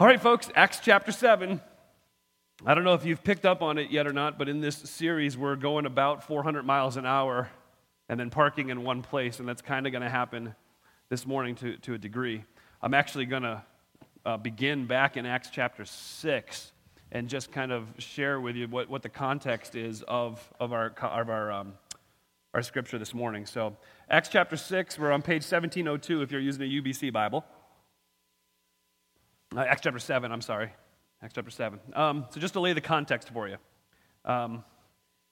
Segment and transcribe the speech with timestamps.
[0.00, 1.60] All right, folks, Acts chapter 7.
[2.64, 4.76] I don't know if you've picked up on it yet or not, but in this
[4.76, 7.50] series, we're going about 400 miles an hour
[8.08, 10.54] and then parking in one place, and that's kind of going to happen
[11.08, 12.44] this morning to, to a degree.
[12.80, 13.64] I'm actually going to
[14.24, 16.72] uh, begin back in Acts chapter 6
[17.10, 20.94] and just kind of share with you what, what the context is of, of our,
[21.02, 21.72] of our, um,
[22.54, 23.46] our scripture this morning.
[23.46, 23.76] So,
[24.08, 27.44] Acts chapter 6, we're on page 1702 if you're using a UBC Bible.
[29.56, 30.70] Uh, Acts chapter 7, I'm sorry.
[31.22, 31.80] Acts chapter 7.
[31.94, 33.56] Um, so, just to lay the context for you.
[34.26, 34.62] Um,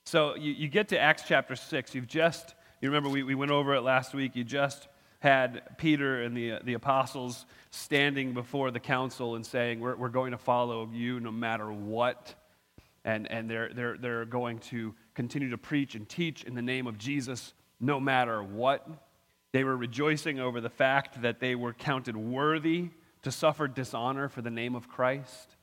[0.07, 1.95] so, you, you, get to Acts chapter 6.
[1.95, 4.35] You've just, you remember we, we went over it last week.
[4.35, 4.89] You just
[5.19, 10.31] had Peter and the, the apostles standing before the council and saying, We're, we're going
[10.31, 12.35] to follow you no matter what.
[13.05, 16.87] And, and they're, they're, they're going to continue to preach and teach in the name
[16.87, 18.89] of Jesus no matter what.
[19.53, 22.89] They were rejoicing over the fact that they were counted worthy
[23.27, 25.57] to suffer dishonor for the name of Christ.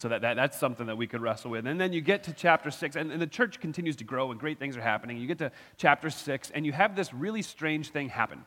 [0.00, 1.66] So that, that, that's something that we could wrestle with.
[1.66, 4.40] And then you get to chapter six, and, and the church continues to grow, and
[4.40, 5.18] great things are happening.
[5.18, 8.46] You get to chapter six, and you have this really strange thing happen.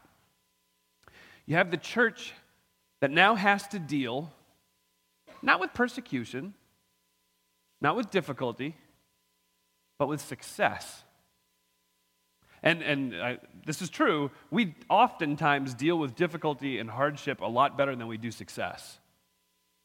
[1.45, 2.33] You have the church
[3.01, 4.33] that now has to deal
[5.43, 6.55] not with persecution,
[7.81, 8.75] not with difficulty,
[9.99, 11.03] but with success.
[12.63, 14.31] And, and I, this is true.
[14.49, 18.99] We oftentimes deal with difficulty and hardship a lot better than we do success.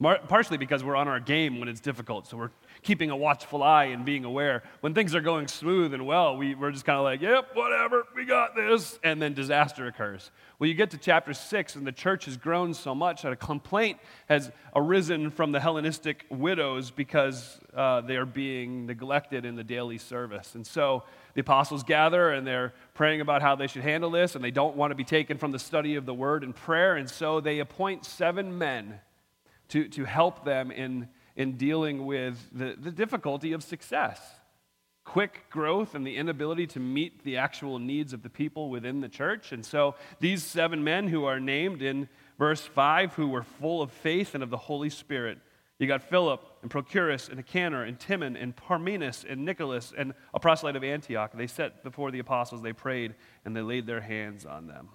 [0.01, 3.65] Mar- partially because we're on our game when it's difficult, so we're keeping a watchful
[3.65, 4.63] eye and being aware.
[4.81, 8.05] When things are going smooth and well, we, we're just kind of like, yep, whatever,
[8.15, 10.31] we got this, and then disaster occurs.
[10.61, 13.37] Well, you get to chapter 6, and the church has grown so much that a
[13.37, 19.65] complaint has arisen from the Hellenistic widows because uh, they are being neglected in the
[19.65, 20.55] daily service.
[20.55, 21.03] And so
[21.39, 24.75] the apostles gather and they're praying about how they should handle this, and they don't
[24.75, 27.61] want to be taken from the study of the word and prayer, and so they
[27.61, 28.99] appoint seven men
[29.69, 34.21] to, to help them in, in dealing with the, the difficulty of success.
[35.05, 39.09] Quick growth and the inability to meet the actual needs of the people within the
[39.09, 39.53] church.
[39.53, 43.93] And so these seven men who are named in verse 5, who were full of
[43.93, 45.39] faith and of the Holy Spirit,
[45.79, 50.41] you got Philip and Prochorus and Nicanor and Timon and Parmenas and Nicholas and a
[50.41, 51.33] proselyte of Antioch.
[51.35, 53.15] They sat before the apostles, they prayed,
[53.45, 54.89] and they laid their hands on them.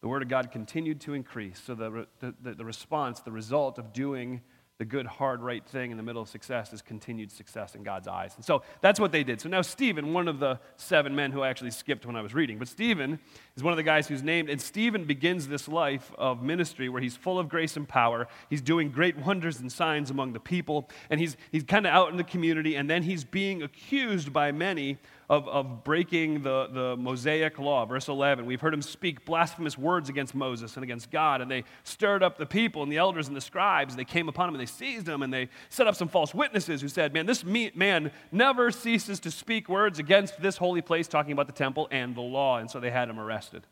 [0.00, 1.60] The Word of God continued to increase.
[1.62, 4.40] So the, the, the response, the result of doing
[4.80, 8.08] the good, hard, right thing in the middle of success is continued success in God's
[8.08, 8.32] eyes.
[8.36, 9.38] And so that's what they did.
[9.38, 12.32] So now, Stephen, one of the seven men who I actually skipped when I was
[12.32, 13.18] reading, but Stephen
[13.58, 17.02] is one of the guys who's named, and Stephen begins this life of ministry where
[17.02, 18.26] he's full of grace and power.
[18.48, 22.10] He's doing great wonders and signs among the people, and he's, he's kind of out
[22.10, 24.96] in the community, and then he's being accused by many
[25.30, 27.86] of, of breaking the, the Mosaic law.
[27.86, 31.62] Verse 11, we've heard him speak blasphemous words against Moses and against God, and they
[31.84, 33.94] stirred up the people and the elders and the scribes.
[33.94, 36.80] They came upon him and they seized him, and they set up some false witnesses
[36.80, 41.32] who said, Man, this man never ceases to speak words against this holy place, talking
[41.32, 42.58] about the temple and the law.
[42.58, 43.64] And so they had him arrested.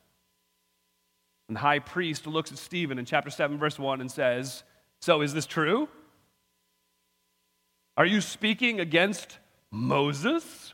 [1.48, 4.62] And the high priest looks at Stephen in chapter 7, verse 1, and says,
[5.00, 5.88] So is this true?
[7.96, 9.38] Are you speaking against
[9.72, 10.67] Moses?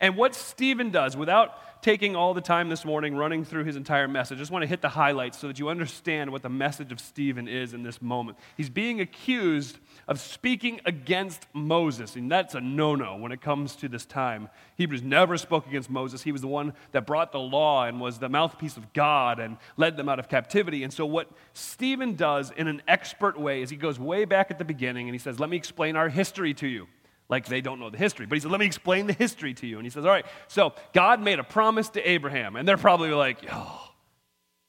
[0.00, 4.08] And what Stephen does, without taking all the time this morning running through his entire
[4.08, 6.90] message, I just want to hit the highlights so that you understand what the message
[6.90, 8.38] of Stephen is in this moment.
[8.56, 9.78] He's being accused
[10.08, 14.48] of speaking against Moses, and that's a no no when it comes to this time.
[14.76, 16.22] Hebrews never spoke against Moses.
[16.22, 19.58] He was the one that brought the law and was the mouthpiece of God and
[19.76, 20.82] led them out of captivity.
[20.82, 24.58] And so, what Stephen does in an expert way is he goes way back at
[24.58, 26.88] the beginning and he says, Let me explain our history to you
[27.30, 28.26] like they don't know the history.
[28.26, 29.76] But he said, Let me explain the history to you.
[29.78, 32.56] And he says, All right, so God made a promise to Abraham.
[32.56, 33.88] And they're probably like, Oh,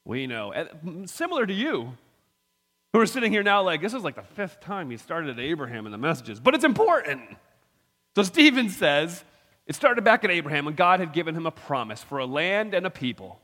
[0.05, 0.53] we know.
[0.53, 1.97] And similar to you,
[2.93, 5.39] who are sitting here now, like, this is like the fifth time he started at
[5.39, 7.21] Abraham in the messages, but it's important.
[8.15, 9.23] So Stephen says,
[9.65, 12.73] It started back at Abraham when God had given him a promise for a land
[12.73, 13.39] and a people.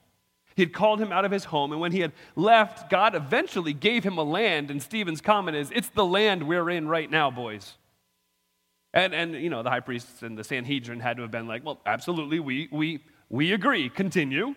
[0.56, 3.74] He had called him out of his home, and when he had left, God eventually
[3.74, 4.72] gave him a land.
[4.72, 7.76] And Stephen's comment is, It's the land we're in right now, boys.
[8.98, 11.64] And, and you know, the high priests and the Sanhedrin had to have been like,
[11.64, 13.90] well, absolutely, we, we, we agree.
[13.90, 14.56] Continue.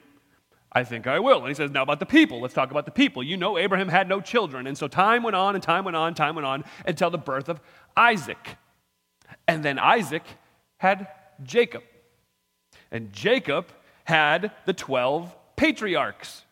[0.73, 1.41] I think I will.
[1.41, 2.41] And he says, now about the people.
[2.41, 3.23] Let's talk about the people.
[3.23, 4.67] You know, Abraham had no children.
[4.67, 7.51] And so time went on and time went on, time went on until the birth
[7.51, 7.61] of
[7.99, 8.57] Isaac.
[9.47, 10.23] And then Isaac
[10.79, 11.09] had
[11.43, 11.83] Jacob.
[12.91, 13.67] And Jacob
[14.05, 16.47] had the 12 patriarchs,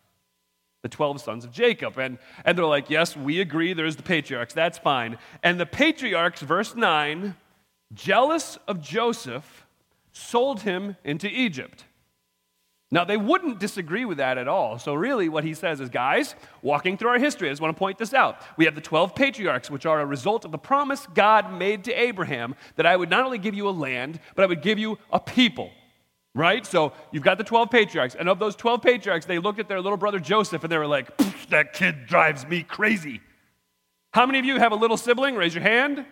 [0.82, 1.96] the 12 sons of Jacob.
[1.96, 4.52] And, and they're like, yes, we agree, there's the patriarchs.
[4.52, 5.16] That's fine.
[5.42, 7.34] And the patriarchs, verse 9,
[7.94, 9.66] jealous of Joseph,
[10.12, 11.84] sold him into Egypt.
[12.90, 14.78] Now, they wouldn't disagree with that at all.
[14.78, 17.78] So, really, what he says is, guys, walking through our history, I just want to
[17.78, 18.40] point this out.
[18.56, 21.92] We have the 12 patriarchs, which are a result of the promise God made to
[21.92, 24.98] Abraham that I would not only give you a land, but I would give you
[25.12, 25.70] a people.
[26.34, 26.64] Right?
[26.64, 28.14] So, you've got the 12 patriarchs.
[28.14, 30.86] And of those 12 patriarchs, they looked at their little brother Joseph and they were
[30.86, 31.14] like,
[31.50, 33.20] that kid drives me crazy.
[34.12, 35.34] How many of you have a little sibling?
[35.34, 36.06] Raise your hand.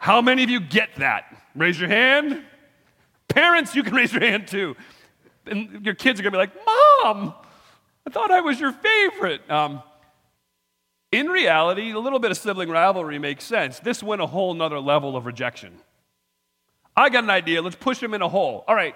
[0.00, 1.24] How many of you get that?
[1.54, 2.42] Raise your hand.
[3.28, 4.74] Parents, you can raise your hand too.
[5.44, 6.56] And your kids are going to be like,
[7.04, 7.34] Mom,
[8.06, 9.48] I thought I was your favorite.
[9.50, 9.82] Um,
[11.12, 13.78] in reality, a little bit of sibling rivalry makes sense.
[13.78, 15.78] This went a whole nother level of rejection.
[16.96, 17.60] I got an idea.
[17.60, 18.64] Let's push him in a hole.
[18.66, 18.94] All right.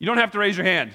[0.00, 0.90] You don't have to raise your hand.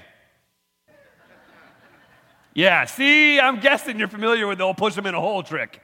[2.54, 5.82] Yeah, see, I'm guessing you're familiar with the whole push him in a hole trick.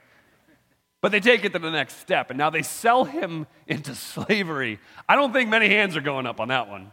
[1.06, 4.80] But they take it to the next step, and now they sell him into slavery.
[5.08, 6.90] I don't think many hands are going up on that one.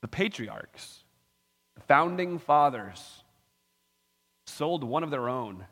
[0.00, 1.02] The patriarchs,
[1.74, 3.24] the founding fathers,
[4.46, 5.66] sold one of their own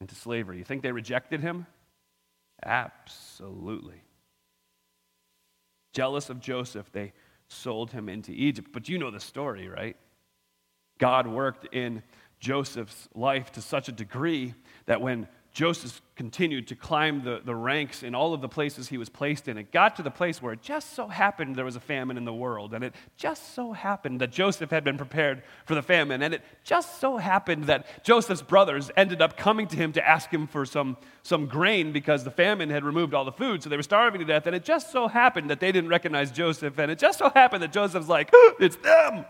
[0.00, 0.58] into slavery.
[0.58, 1.68] You think they rejected him?
[2.64, 4.02] Absolutely.
[5.92, 7.12] Jealous of Joseph, they
[7.46, 8.70] sold him into Egypt.
[8.72, 9.96] But you know the story, right?
[10.98, 12.02] God worked in
[12.40, 14.54] Joseph's life to such a degree
[14.86, 18.96] that when Joseph continued to climb the, the ranks in all of the places he
[18.96, 21.74] was placed in, it got to the place where it just so happened there was
[21.74, 22.74] a famine in the world.
[22.74, 26.22] And it just so happened that Joseph had been prepared for the famine.
[26.22, 30.30] And it just so happened that Joseph's brothers ended up coming to him to ask
[30.30, 33.62] him for some, some grain because the famine had removed all the food.
[33.62, 34.46] So they were starving to death.
[34.46, 36.78] And it just so happened that they didn't recognize Joseph.
[36.78, 38.30] And it just so happened that Joseph's like,
[38.60, 39.24] it's them.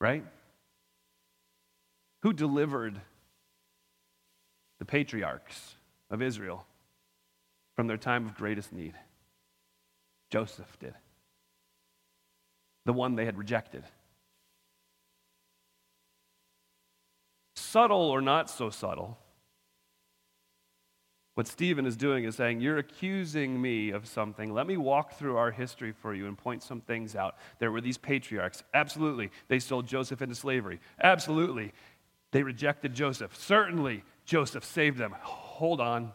[0.00, 0.24] Right?
[2.22, 3.00] Who delivered
[4.78, 5.74] the patriarchs
[6.10, 6.64] of Israel
[7.74, 8.94] from their time of greatest need?
[10.30, 10.94] Joseph did.
[12.84, 13.84] The one they had rejected.
[17.56, 19.18] Subtle or not so subtle,
[21.34, 24.52] what Stephen is doing is saying, You're accusing me of something.
[24.52, 27.36] Let me walk through our history for you and point some things out.
[27.58, 28.62] There were these patriarchs.
[28.74, 29.30] Absolutely.
[29.48, 30.78] They sold Joseph into slavery.
[31.02, 31.72] Absolutely.
[32.32, 33.36] They rejected Joseph.
[33.36, 35.14] Certainly, Joseph saved them.
[35.20, 36.12] Hold on.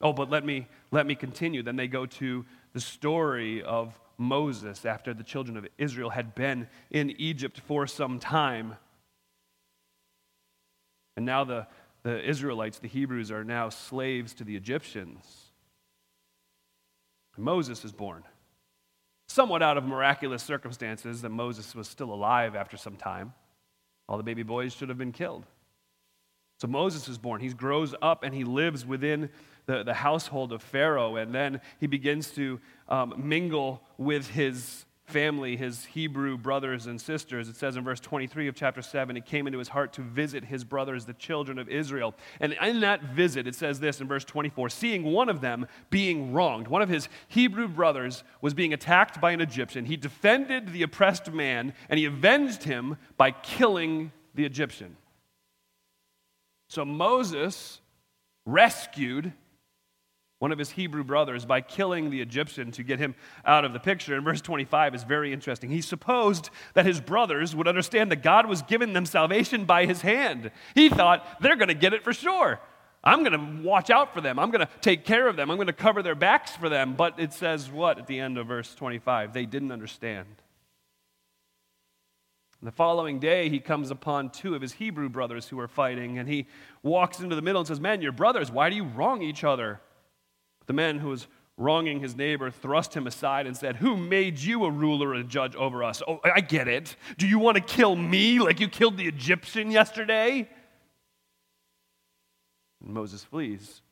[0.00, 1.62] Oh, but let me, let me continue.
[1.62, 6.68] Then they go to the story of Moses after the children of Israel had been
[6.90, 8.76] in Egypt for some time.
[11.16, 11.66] And now the,
[12.02, 15.50] the Israelites, the Hebrews, are now slaves to the Egyptians.
[17.36, 18.24] Moses is born.
[19.28, 23.32] Somewhat out of miraculous circumstances that Moses was still alive after some time.
[24.10, 25.46] All the baby boys should have been killed.
[26.58, 27.40] So Moses is born.
[27.40, 29.30] He grows up and he lives within
[29.66, 31.14] the, the household of Pharaoh.
[31.14, 37.48] And then he begins to um, mingle with his family, his Hebrew brothers and sisters.
[37.48, 40.44] It says in verse 23 of chapter 7, it came into his heart to visit
[40.44, 42.14] his brothers, the children of Israel.
[42.40, 46.32] And in that visit, it says this in verse 24 seeing one of them being
[46.32, 50.82] wronged, one of his Hebrew brothers was being attacked by an Egyptian, he defended the
[50.82, 54.96] oppressed man and he avenged him by killing the Egyptian.
[56.68, 57.80] So Moses
[58.46, 59.32] rescued
[60.40, 63.14] one of his Hebrew brothers by killing the Egyptian to get him
[63.44, 64.14] out of the picture.
[64.14, 65.70] And verse 25 is very interesting.
[65.70, 70.00] He supposed that his brothers would understand that God was giving them salvation by his
[70.00, 70.50] hand.
[70.74, 72.58] He thought, they're going to get it for sure.
[73.04, 74.38] I'm going to watch out for them.
[74.38, 75.50] I'm going to take care of them.
[75.50, 76.94] I'm going to cover their backs for them.
[76.94, 79.34] But it says what at the end of verse 25?
[79.34, 80.26] They didn't understand.
[82.62, 86.28] The following day, he comes upon two of his Hebrew brothers who are fighting, and
[86.28, 86.46] he
[86.82, 88.50] walks into the middle and says, Man, you're brothers.
[88.50, 89.80] Why do you wrong each other?
[90.66, 91.26] The man who was
[91.56, 95.54] wronging his neighbor thrust him aside and said, Who made you a ruler and judge
[95.54, 96.02] over us?
[96.06, 96.96] Oh, I get it.
[97.18, 100.48] Do you want to kill me like you killed the Egyptian yesterday?
[102.84, 103.82] And Moses flees.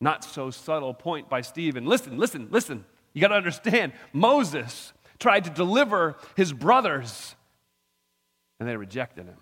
[0.00, 1.86] Not so subtle point by Stephen.
[1.86, 2.84] Listen, listen, listen.
[3.12, 3.92] You got to understand.
[4.12, 7.36] Moses tried to deliver his brothers,
[8.58, 9.36] and they rejected him.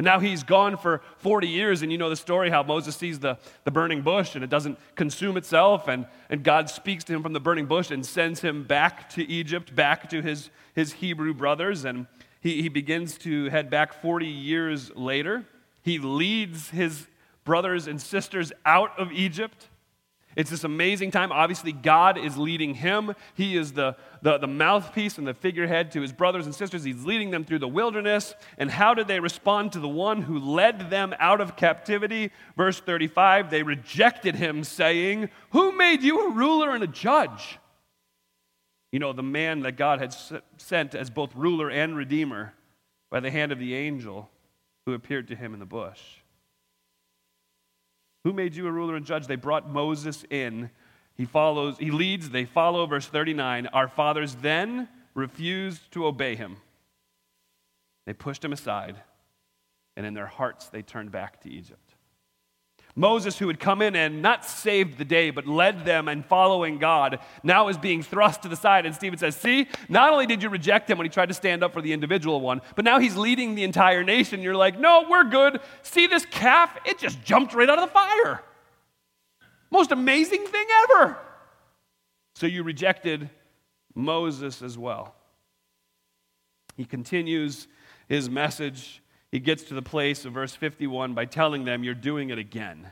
[0.00, 3.18] And now he's gone for 40 years, and you know the story how Moses sees
[3.18, 7.22] the, the burning bush and it doesn't consume itself, and, and God speaks to him
[7.22, 11.34] from the burning bush and sends him back to Egypt, back to his, his Hebrew
[11.34, 11.84] brothers.
[11.84, 12.06] And
[12.40, 15.44] he, he begins to head back 40 years later.
[15.82, 17.06] He leads his
[17.44, 19.68] brothers and sisters out of Egypt.
[20.34, 21.30] It's this amazing time.
[21.30, 23.14] Obviously, God is leading him.
[23.34, 26.84] He is the, the, the, mouthpiece and the figurehead to his brothers and sisters.
[26.84, 28.34] He's leading them through the wilderness.
[28.58, 32.30] And how did they respond to the one who led them out of captivity?
[32.56, 37.58] Verse 35 they rejected him, saying, Who made you a ruler and a judge?
[38.92, 40.14] You know, the man that God had
[40.58, 42.54] sent as both ruler and redeemer
[43.10, 44.28] by the hand of the angel
[44.86, 46.00] who appeared to him in the bush.
[48.24, 49.26] Who made you a ruler and judge?
[49.26, 50.70] They brought Moses in.
[51.20, 53.66] He follows, he leads, they follow, verse 39.
[53.74, 56.56] Our fathers then refused to obey him.
[58.06, 58.96] They pushed him aside,
[59.98, 61.94] and in their hearts they turned back to Egypt.
[62.96, 66.78] Moses, who had come in and not saved the day, but led them and following
[66.78, 68.86] God, now is being thrust to the side.
[68.86, 71.62] And Stephen says, See, not only did you reject him when he tried to stand
[71.62, 74.40] up for the individual one, but now he's leading the entire nation.
[74.40, 75.60] You're like, No, we're good.
[75.82, 76.74] See this calf?
[76.86, 78.42] It just jumped right out of the fire.
[79.70, 81.16] Most amazing thing ever.
[82.34, 83.30] So you rejected
[83.94, 85.14] Moses as well.
[86.76, 87.68] He continues
[88.08, 92.30] his message he gets to the place of verse 51 by telling them, You're doing
[92.30, 92.88] it again.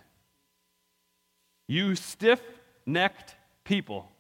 [1.67, 2.41] You stiff
[2.87, 4.11] necked people,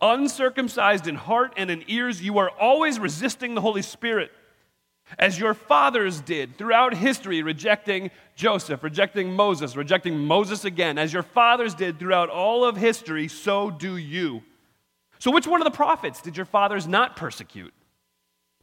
[0.00, 4.30] uncircumcised in heart and in ears, you are always resisting the Holy Spirit,
[5.18, 10.98] as your fathers did throughout history, rejecting Joseph, rejecting Moses, rejecting Moses again.
[10.98, 14.42] As your fathers did throughout all of history, so do you.
[15.18, 17.74] So, which one of the prophets did your fathers not persecute?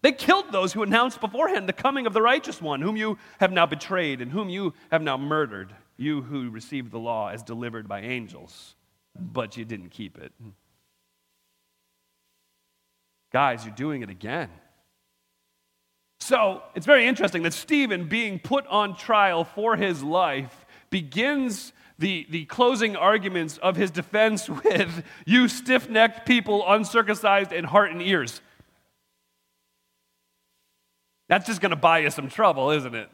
[0.02, 3.52] They killed those who announced beforehand the coming of the righteous one, whom you have
[3.52, 7.88] now betrayed and whom you have now murdered, you who received the law as delivered
[7.88, 8.76] by angels,
[9.20, 10.32] but you didn't keep it.
[13.32, 14.50] Guys, you're doing it again.
[16.20, 22.28] So it's very interesting that Stephen, being put on trial for his life, begins the,
[22.30, 28.02] the closing arguments of his defense with, You stiff necked people, uncircumcised in heart and
[28.02, 28.42] ears.
[31.30, 33.10] That's just going to buy you some trouble, isn't it?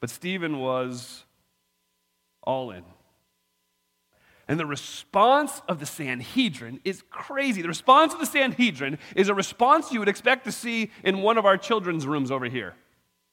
[0.00, 1.24] But Stephen was
[2.42, 2.84] all in.
[4.46, 7.62] And the response of the Sanhedrin is crazy.
[7.62, 11.38] The response of the Sanhedrin is a response you would expect to see in one
[11.38, 12.74] of our children's rooms over here.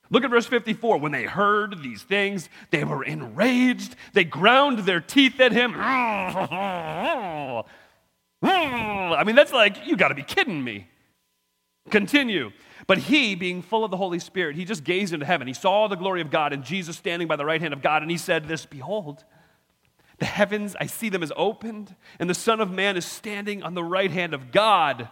[0.10, 0.98] Look at verse 54.
[1.00, 3.96] When they heard these things, they were enraged.
[4.14, 5.74] They ground their teeth at him.
[8.44, 10.88] I mean, that's like, you got to be kidding me.
[11.90, 12.52] Continue.
[12.88, 15.48] But he, being full of the Holy Spirit, he just gazed into heaven.
[15.48, 18.02] He saw the glory of God and Jesus standing by the right hand of God,
[18.02, 19.24] and he said, This, behold,
[20.22, 23.74] the heavens, I see them as opened, and the Son of Man is standing on
[23.74, 25.10] the right hand of God.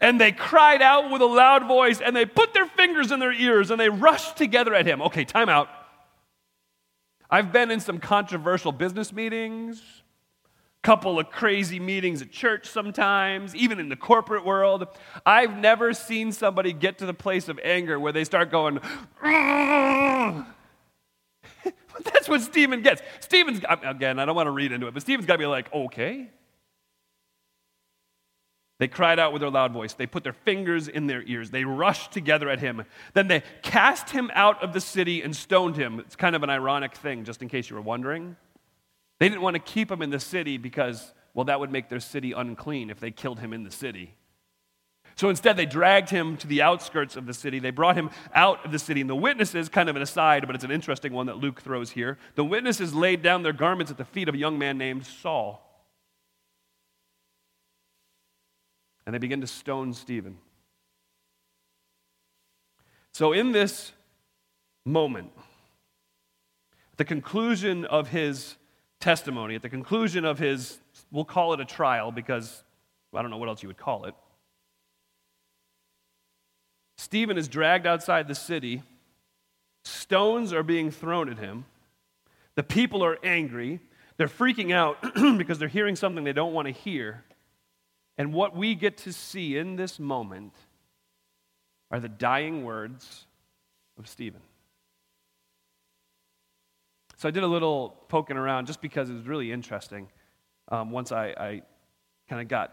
[0.00, 3.34] And they cried out with a loud voice, and they put their fingers in their
[3.34, 5.02] ears, and they rushed together at him.
[5.02, 5.68] Okay, time out.
[7.30, 9.82] I've been in some controversial business meetings
[10.82, 14.86] couple of crazy meetings at church sometimes, even in the corporate world.
[15.24, 18.80] I've never seen somebody get to the place of anger where they start going,
[22.04, 23.02] That's what Stephen gets.
[23.20, 25.72] Stephen's, again, I don't want to read into it, but Stephen's got to be like,
[25.72, 26.30] okay.
[28.80, 29.94] They cried out with their loud voice.
[29.94, 31.50] They put their fingers in their ears.
[31.50, 32.84] They rushed together at him.
[33.12, 36.00] Then they cast him out of the city and stoned him.
[36.00, 38.36] It's kind of an ironic thing, just in case you were wondering.
[39.20, 42.00] They didn't want to keep him in the city because, well, that would make their
[42.00, 44.16] city unclean if they killed him in the city.
[45.16, 47.60] So instead, they dragged him to the outskirts of the city.
[47.60, 49.00] They brought him out of the city.
[49.00, 51.90] And the witnesses, kind of an aside, but it's an interesting one that Luke throws
[51.90, 52.18] here.
[52.34, 55.60] The witnesses laid down their garments at the feet of a young man named Saul.
[59.06, 60.38] And they begin to stone Stephen.
[63.12, 63.92] So, in this
[64.84, 65.30] moment,
[66.92, 68.56] at the conclusion of his
[68.98, 70.80] testimony, at the conclusion of his,
[71.12, 72.64] we'll call it a trial because
[73.14, 74.14] I don't know what else you would call it.
[76.96, 78.82] Stephen is dragged outside the city.
[79.84, 81.64] Stones are being thrown at him.
[82.54, 83.80] The people are angry.
[84.16, 84.98] They're freaking out
[85.38, 87.24] because they're hearing something they don't want to hear.
[88.16, 90.54] And what we get to see in this moment
[91.90, 93.26] are the dying words
[93.98, 94.40] of Stephen.
[97.16, 100.08] So I did a little poking around just because it was really interesting
[100.68, 101.62] um, once I, I
[102.28, 102.72] kind of got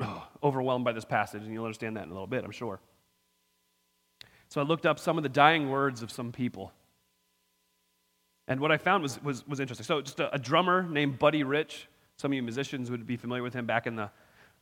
[0.00, 2.80] oh, overwhelmed by this passage, and you'll understand that in a little bit, I'm sure.
[4.48, 6.72] So I looked up some of the dying words of some people.
[8.46, 9.84] And what I found was, was, was interesting.
[9.84, 11.86] So just a, a drummer named Buddy Rich,
[12.16, 14.10] some of you musicians would be familiar with him back in the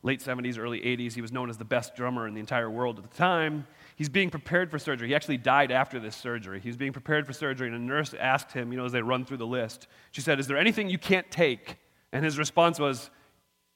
[0.03, 1.13] late 70s, early 80s.
[1.13, 3.65] He was known as the best drummer in the entire world at the time.
[3.95, 5.07] He's being prepared for surgery.
[5.07, 6.59] He actually died after this surgery.
[6.59, 9.01] He was being prepared for surgery, and a nurse asked him, you know, as they
[9.01, 11.77] run through the list, she said, Is there anything you can't take?
[12.11, 13.09] And his response was,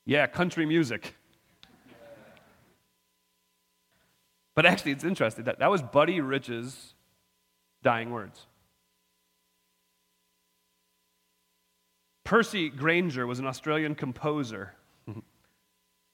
[0.05, 1.15] Yeah, country music.
[4.55, 5.45] But actually, it's interesting.
[5.45, 6.93] That, that was Buddy Rich's
[7.83, 8.45] dying words.
[12.23, 14.73] Percy Grainger was an Australian composer
[15.05, 15.21] who,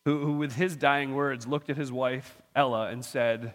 [0.06, 3.54] who, with his dying words, looked at his wife, Ella, and said,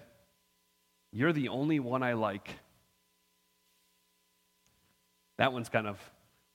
[1.12, 2.50] You're the only one I like.
[5.38, 5.98] That one's kind of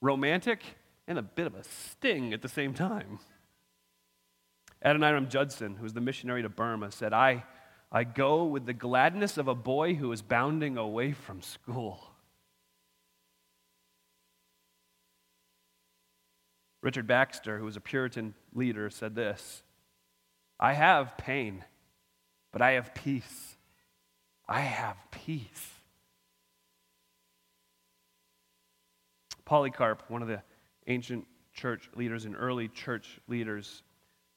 [0.01, 0.61] romantic
[1.07, 3.19] and a bit of a sting at the same time.
[4.85, 7.43] Adoniram Judson, who was the missionary to Burma, said, I,
[7.91, 12.11] I go with the gladness of a boy who is bounding away from school.
[16.81, 19.63] Richard Baxter, who was a Puritan leader, said this
[20.59, 21.63] I have pain,
[22.51, 23.55] but I have peace.
[24.47, 25.73] I have peace.
[29.45, 30.41] Polycarp, one of the
[30.87, 33.83] ancient church leaders and early church leaders,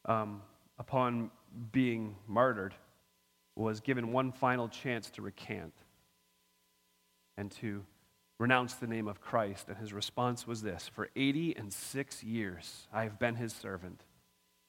[0.07, 0.43] um,
[0.79, 1.31] upon
[1.73, 2.75] being martyred,
[3.61, 5.75] was given one final chance to recant
[7.37, 7.85] and to
[8.39, 9.69] renounce the name of Christ.
[9.69, 14.03] And his response was this For 80 and six years I have been his servant.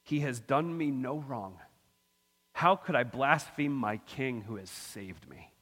[0.04, 1.58] He has done me no wrong.
[2.54, 5.52] How could I blaspheme my king who has saved me?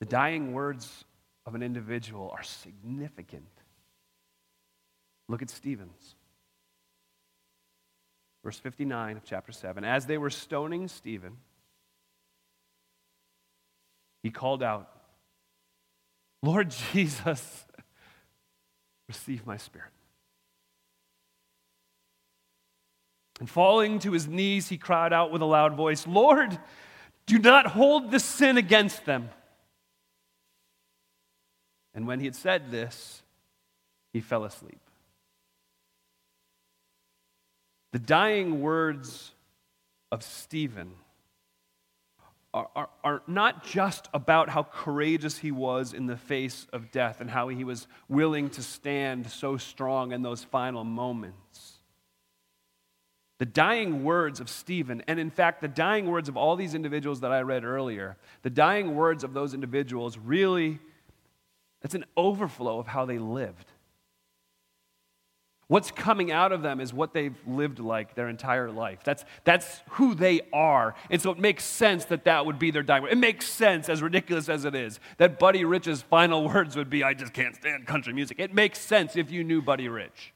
[0.00, 1.04] The dying words
[1.44, 3.48] of an individual are significant.
[5.28, 6.14] Look at Stephen's.
[8.44, 9.84] Verse 59 of chapter 7.
[9.84, 11.36] As they were stoning Stephen,
[14.22, 14.90] he called out,
[16.42, 17.66] Lord Jesus,
[19.08, 19.90] receive my spirit.
[23.40, 26.58] And falling to his knees, he cried out with a loud voice, Lord,
[27.26, 29.30] do not hold this sin against them.
[31.94, 33.22] And when he had said this,
[34.12, 34.80] he fell asleep.
[37.92, 39.32] The dying words
[40.12, 40.92] of Stephen
[42.52, 47.20] are, are, are, not just about how courageous he was in the face of death
[47.20, 51.74] and how he was willing to stand so strong in those final moments.
[53.38, 57.20] The dying words of Stephen, and in fact, the dying words of all these individuals
[57.20, 60.80] that I read earlier, the dying words of those individuals really,
[61.82, 63.70] it's an overflow of how they lived.
[65.68, 69.00] What's coming out of them is what they've lived like their entire life.
[69.04, 70.94] That's, that's who they are.
[71.10, 73.12] And so it makes sense that that would be their dying word.
[73.12, 77.04] It makes sense, as ridiculous as it is, that Buddy Rich's final words would be,
[77.04, 78.40] I just can't stand country music.
[78.40, 80.32] It makes sense if you knew Buddy Rich.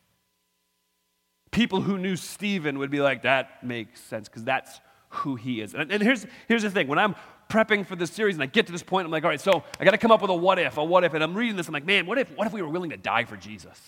[1.50, 5.74] People who knew Stephen would be like, that makes sense, because that's who he is.
[5.74, 7.14] And, and here's, here's the thing when I'm
[7.48, 9.64] prepping for this series and I get to this point, I'm like, all right, so
[9.80, 11.14] I got to come up with a what if, a what if.
[11.14, 12.98] And I'm reading this, I'm like, man, what if, what if we were willing to
[12.98, 13.78] die for Jesus?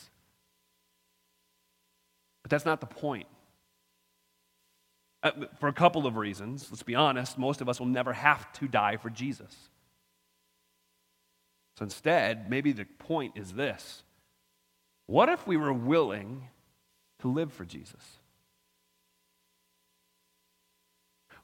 [2.45, 3.27] But that's not the point.
[5.25, 6.69] Uh, for a couple of reasons.
[6.71, 9.57] Let's be honest, most of us will never have to die for Jesus.
[11.79, 14.03] So instead, maybe the point is this
[15.07, 16.49] What if we were willing
[17.21, 18.19] to live for Jesus?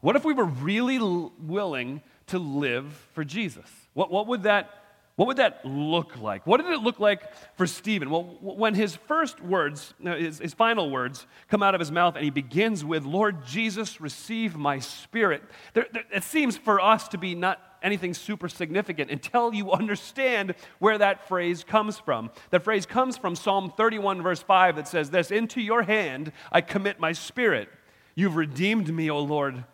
[0.01, 0.99] What if we were really
[1.41, 3.69] willing to live for Jesus?
[3.95, 4.80] What, what would that
[5.21, 6.47] what would that look like?
[6.47, 7.21] What did it look like
[7.55, 8.09] for Stephen?
[8.09, 12.25] Well, when his first words, his, his final words, come out of his mouth and
[12.25, 15.43] he begins with, Lord Jesus, receive my spirit,
[15.75, 20.55] there, there, it seems for us to be not anything super significant until you understand
[20.79, 22.31] where that phrase comes from.
[22.49, 26.63] That phrase comes from Psalm 31, verse 5, that says this Into your hand I
[26.63, 27.69] commit my spirit.
[28.15, 29.65] You've redeemed me, O Lord,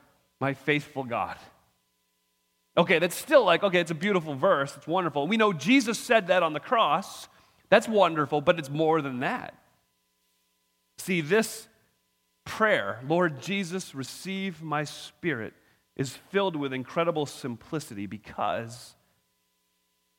[0.40, 1.36] my faithful God.
[2.76, 4.76] Okay, that's still like, okay, it's a beautiful verse.
[4.76, 5.26] It's wonderful.
[5.26, 7.28] We know Jesus said that on the cross.
[7.70, 9.54] That's wonderful, but it's more than that.
[10.98, 11.68] See, this
[12.44, 15.54] prayer, Lord Jesus, receive my spirit,
[15.96, 18.94] is filled with incredible simplicity because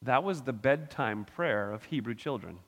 [0.01, 2.59] that was the bedtime prayer of Hebrew children.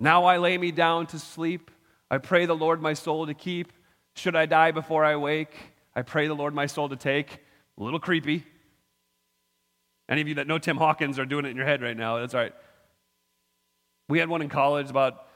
[0.00, 1.70] Now I lay me down to sleep.
[2.10, 3.72] I pray the Lord my soul to keep.
[4.14, 5.54] Should I die before I wake,
[5.94, 7.40] I pray the Lord my soul to take.
[7.78, 8.44] A little creepy.
[10.08, 12.18] Any of you that know Tim Hawkins are doing it in your head right now.
[12.18, 12.54] That's all right.
[14.08, 15.26] We had one in college about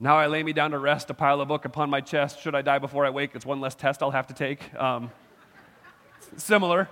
[0.00, 2.40] now I lay me down to rest, a pile of book upon my chest.
[2.40, 3.32] Should I die before I wake?
[3.34, 4.74] It's one less test I'll have to take.
[4.74, 5.10] Um,
[6.36, 6.88] similar,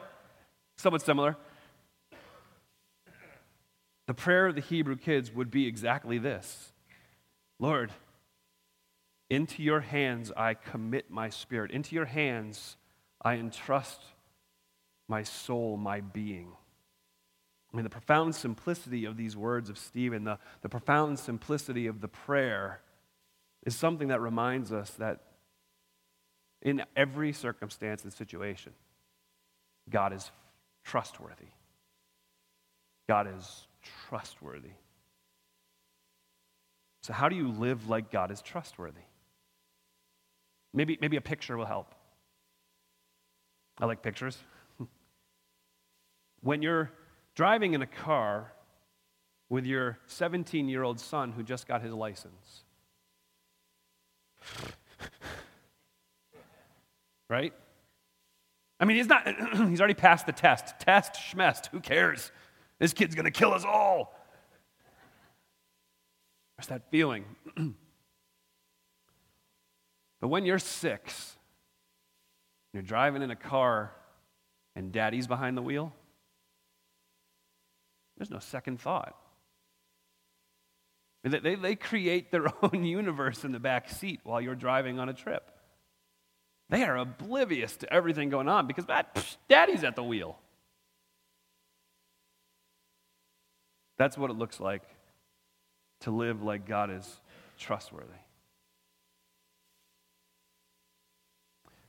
[0.77, 1.37] somewhat similar.
[4.07, 6.73] The prayer of the Hebrew kids would be exactly this
[7.59, 7.93] Lord,
[9.29, 11.71] Into your hands I commit my spirit.
[11.71, 12.77] Into your hands
[13.23, 14.03] I entrust
[15.11, 16.53] my soul, my being.
[17.73, 22.01] I mean, the profound simplicity of these words of Stephen, the, the profound simplicity of
[22.01, 22.81] the prayer,
[23.67, 25.21] is something that reminds us that
[26.63, 28.73] in every circumstance and situation,
[29.89, 30.31] God is
[30.85, 31.51] trustworthy.
[33.09, 33.67] God is
[34.09, 34.71] trustworthy.
[37.03, 39.01] So, how do you live like God is trustworthy?
[40.73, 41.95] Maybe, maybe a picture will help.
[43.79, 44.39] I like pictures.
[46.43, 46.91] When you're
[47.35, 48.53] driving in a car
[49.49, 52.65] with your 17 year old son who just got his license,
[57.29, 57.53] right?
[58.79, 59.27] I mean, he's not,
[59.69, 60.79] he's already passed the test.
[60.81, 62.33] Test, schmest, who cares?
[62.79, 64.15] This kid's gonna kill us all.
[66.57, 67.25] There's that feeling.
[70.21, 71.37] but when you're six,
[72.73, 73.93] you're driving in a car
[74.77, 75.93] and daddy's behind the wheel,
[78.21, 79.17] there's no second thought.
[81.25, 85.15] They, they create their own universe in the back seat while you're driving on a
[85.15, 85.51] trip.
[86.69, 90.39] They are oblivious to everything going on because that, psh, daddy's at the wheel.
[93.97, 94.83] That's what it looks like
[96.01, 97.21] to live like God is
[97.57, 98.13] trustworthy.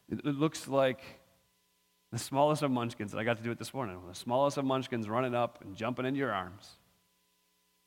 [0.10, 1.02] It, it looks like
[2.12, 4.65] the smallest of munchkins, and I got to do it this morning, the smallest of
[4.65, 6.69] munchkins running up and jumping into your arms.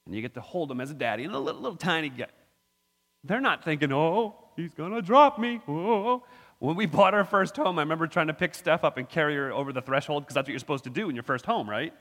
[0.06, 2.26] And you get to hold them as a daddy, and a little, little tiny guy.
[3.22, 5.60] They're not thinking, oh, he's going to drop me.
[5.68, 6.22] Oh.
[6.58, 9.34] When we bought our first home, I remember trying to pick Steph up and carry
[9.34, 11.68] her over the threshold because that's what you're supposed to do in your first home,
[11.68, 11.92] right?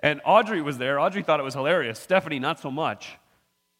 [0.00, 0.98] And Audrey was there.
[0.98, 1.98] Audrey thought it was hilarious.
[1.98, 3.18] Stephanie, not so much.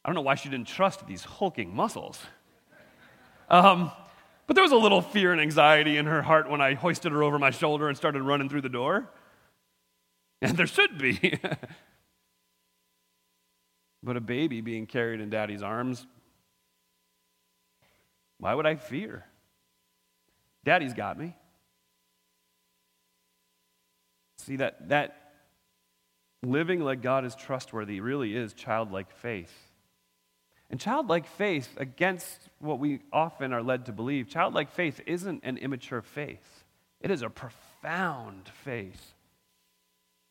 [0.04, 2.20] I don't know why she didn't trust these hulking muscles.
[3.50, 3.90] Um,
[4.48, 7.22] but there was a little fear and anxiety in her heart when I hoisted her
[7.22, 9.08] over my shoulder and started running through the door.
[10.40, 11.38] And there should be.
[14.02, 16.06] but a baby being carried in daddy's arms,
[18.38, 19.26] why would I fear?
[20.64, 21.36] Daddy's got me.
[24.38, 25.34] See, that, that
[26.42, 29.67] living like God is trustworthy really is childlike faith.
[30.70, 35.56] And childlike faith, against what we often are led to believe, childlike faith isn't an
[35.56, 36.64] immature faith.
[37.00, 39.14] It is a profound faith.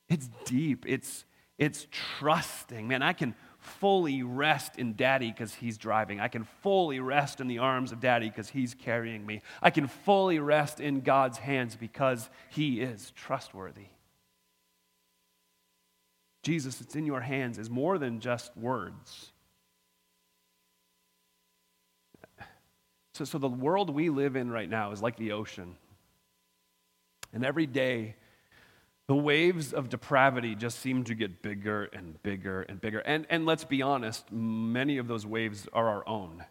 [0.09, 1.25] It's deep, it's,
[1.57, 2.87] it's trusting.
[2.87, 6.19] Man, I can fully rest in daddy because he's driving.
[6.19, 9.41] I can fully rest in the arms of daddy because he's carrying me.
[9.61, 13.87] I can fully rest in God's hands because he is trustworthy.
[16.43, 19.33] Jesus, it's in your hands is more than just words.
[23.17, 25.75] So, so the world we live in right now is like the ocean.
[27.33, 28.15] And every day,
[29.07, 32.99] the waves of depravity just seem to get bigger and bigger and bigger.
[32.99, 36.45] And, and let's be honest, many of those waves are our own.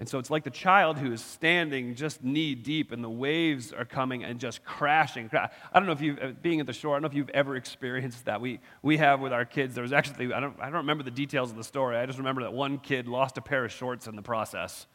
[0.00, 3.70] And so it's like the child who is standing just knee deep and the waves
[3.70, 5.28] are coming and just crashing.
[5.34, 7.28] I don't know if you've, uh, being at the shore, I don't know if you've
[7.30, 8.40] ever experienced that.
[8.40, 9.74] We, we have with our kids.
[9.74, 11.98] There was actually, I don't, I don't remember the details of the story.
[11.98, 14.86] I just remember that one kid lost a pair of shorts in the process.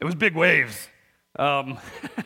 [0.00, 0.88] It was big waves.
[1.36, 1.76] Um,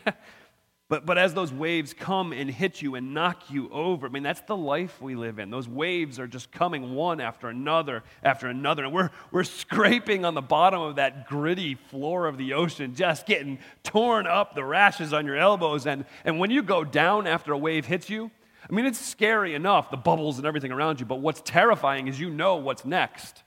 [0.87, 4.21] But, but as those waves come and hit you and knock you over, I mean,
[4.21, 5.49] that's the life we live in.
[5.49, 8.83] Those waves are just coming one after another after another.
[8.83, 13.25] And we're, we're scraping on the bottom of that gritty floor of the ocean, just
[13.25, 15.87] getting torn up, the rashes on your elbows.
[15.87, 18.29] And, and when you go down after a wave hits you,
[18.69, 21.07] I mean, it's scary enough, the bubbles and everything around you.
[21.07, 23.41] But what's terrifying is you know what's next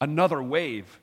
[0.00, 0.99] another wave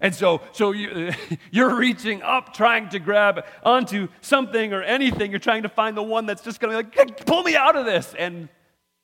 [0.00, 1.12] and so, so you,
[1.50, 5.30] you're reaching up, trying to grab onto something or anything.
[5.30, 7.76] You're trying to find the one that's just going to be like, pull me out
[7.76, 8.14] of this.
[8.18, 8.48] And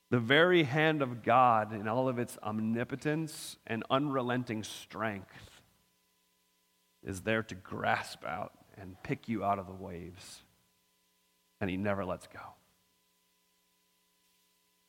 [0.09, 5.61] the very hand of God, in all of its omnipotence and unrelenting strength,
[7.03, 10.41] is there to grasp out and pick you out of the waves.
[11.61, 12.39] And He never lets go.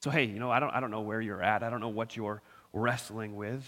[0.02, 1.88] So, hey, you know, I don't, I don't know where you're at, I don't know
[1.88, 2.42] what you're
[2.72, 3.66] wrestling with.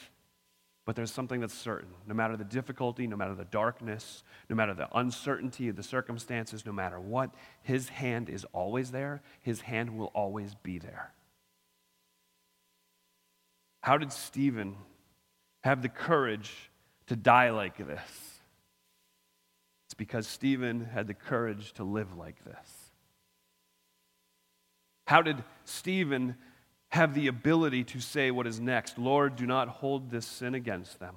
[0.89, 1.91] But there's something that's certain.
[2.07, 6.65] No matter the difficulty, no matter the darkness, no matter the uncertainty of the circumstances,
[6.65, 7.29] no matter what,
[7.61, 9.21] His hand is always there.
[9.43, 11.13] His hand will always be there.
[13.83, 14.77] How did Stephen
[15.61, 16.71] have the courage
[17.09, 18.41] to die like this?
[19.89, 22.93] It's because Stephen had the courage to live like this.
[25.07, 26.37] How did Stephen
[26.91, 30.99] have the ability to say what is next Lord, do not hold this sin against
[30.99, 31.17] them.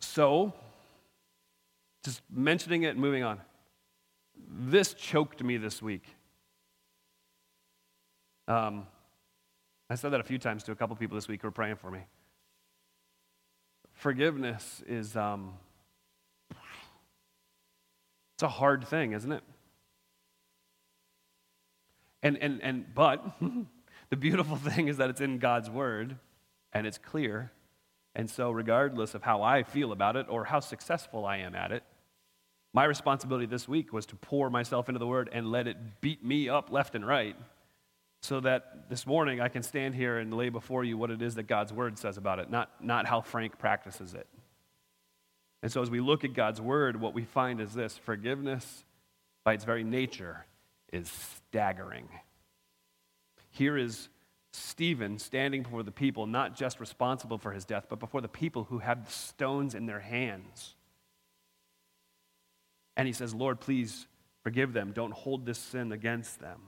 [0.00, 0.52] So,
[2.04, 3.40] just mentioning it and moving on.
[4.48, 6.04] This choked me this week.
[8.46, 8.86] Um,
[9.88, 11.76] I said that a few times to a couple people this week who were praying
[11.76, 12.00] for me.
[13.94, 15.54] Forgiveness is um,
[18.34, 19.42] it's a hard thing, isn't it?
[22.24, 23.24] And and and but
[24.10, 26.16] the beautiful thing is that it's in God's word
[26.72, 27.52] and it's clear.
[28.16, 31.70] And so regardless of how I feel about it or how successful I am at
[31.70, 31.84] it,
[32.72, 36.24] my responsibility this week was to pour myself into the word and let it beat
[36.24, 37.36] me up left and right
[38.22, 41.34] so that this morning I can stand here and lay before you what it is
[41.34, 44.26] that God's word says about it, not, not how Frank practices it.
[45.62, 48.84] And so as we look at God's word, what we find is this forgiveness,
[49.44, 50.46] by its very nature,
[50.94, 51.10] is
[51.48, 52.08] staggering.
[53.50, 54.08] Here is
[54.52, 58.64] Stephen standing before the people, not just responsible for his death, but before the people
[58.64, 60.74] who had stones in their hands.
[62.96, 64.06] And he says, Lord, please
[64.44, 64.92] forgive them.
[64.92, 66.60] Don't hold this sin against them.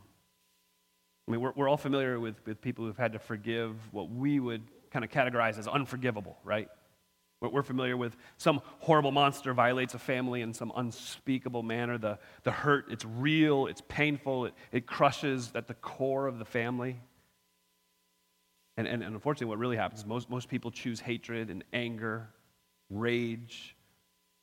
[1.28, 4.40] I mean, we're, we're all familiar with, with people who've had to forgive what we
[4.40, 6.68] would kind of categorize as unforgivable, right?
[7.52, 11.98] We're familiar with some horrible monster violates a family in some unspeakable manner.
[11.98, 16.44] The, the hurt, it's real, it's painful, it, it crushes at the core of the
[16.44, 17.00] family.
[18.76, 22.28] And, and, and unfortunately, what really happens is most, most people choose hatred and anger,
[22.90, 23.74] rage.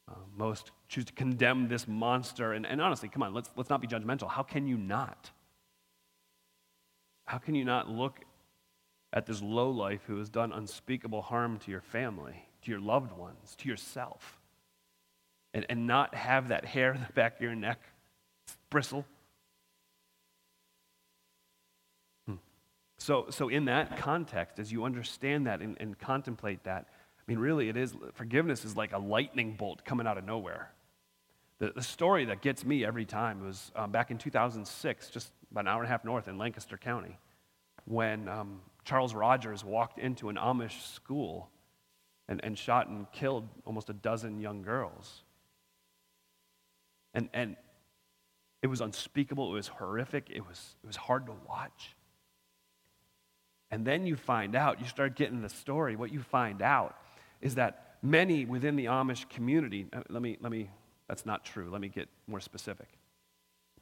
[0.10, 2.54] Uh, most choose to condemn this monster.
[2.54, 4.30] And, and honestly, come on, let's, let's not be judgmental.
[4.30, 5.32] How can you not?
[7.26, 8.20] How can you not look
[9.14, 13.16] at this low life who has done unspeakable harm to your family, to your loved
[13.16, 14.42] ones, to yourself,
[15.54, 17.80] and, and not have that hair in the back of your neck
[18.72, 19.06] bristle?
[22.28, 22.36] Hmm.
[22.98, 27.38] So, so, in that context, as you understand that and, and contemplate that, I mean,
[27.38, 30.72] really, it is forgiveness is like a lightning bolt coming out of nowhere.
[31.60, 35.62] The, the story that gets me every time was um, back in 2006, just about
[35.62, 37.20] an hour and a half north in Lancaster County,
[37.86, 41.50] when um, Charles Rogers walked into an Amish school
[42.28, 45.24] and, and shot and killed almost a dozen young girls.
[47.14, 47.56] And, and
[48.62, 51.96] it was unspeakable, it was horrific, it was, it was hard to watch.
[53.72, 56.96] And then you find out, you start getting the story, what you find out
[57.42, 60.70] is that many within the Amish community, uh, let me, let me,
[61.08, 62.88] that's not true, let me get more specific.